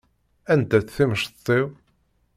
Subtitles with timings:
[0.51, 1.67] Anda-tt timceḍt-iw?